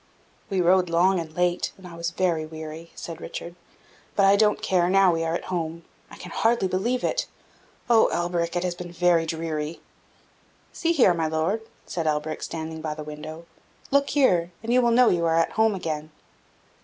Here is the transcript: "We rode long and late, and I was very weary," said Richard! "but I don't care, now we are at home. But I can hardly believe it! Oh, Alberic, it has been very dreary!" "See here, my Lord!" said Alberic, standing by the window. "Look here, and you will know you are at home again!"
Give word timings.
"We 0.49 0.61
rode 0.61 0.89
long 0.89 1.19
and 1.19 1.31
late, 1.35 1.73
and 1.77 1.87
I 1.87 1.93
was 1.93 2.09
very 2.09 2.43
weary," 2.43 2.89
said 2.95 3.21
Richard! 3.21 3.53
"but 4.15 4.25
I 4.25 4.35
don't 4.35 4.59
care, 4.63 4.89
now 4.89 5.13
we 5.13 5.23
are 5.23 5.35
at 5.35 5.43
home. 5.53 5.85
But 6.09 6.15
I 6.15 6.17
can 6.19 6.31
hardly 6.31 6.67
believe 6.67 7.03
it! 7.03 7.27
Oh, 7.87 8.09
Alberic, 8.11 8.55
it 8.55 8.63
has 8.63 8.73
been 8.73 8.91
very 8.91 9.27
dreary!" 9.27 9.79
"See 10.73 10.91
here, 10.91 11.13
my 11.13 11.27
Lord!" 11.27 11.61
said 11.85 12.07
Alberic, 12.07 12.41
standing 12.41 12.81
by 12.81 12.95
the 12.95 13.03
window. 13.03 13.45
"Look 13.91 14.09
here, 14.09 14.51
and 14.63 14.73
you 14.73 14.81
will 14.81 14.89
know 14.89 15.09
you 15.09 15.23
are 15.25 15.37
at 15.37 15.51
home 15.51 15.75
again!" 15.75 16.09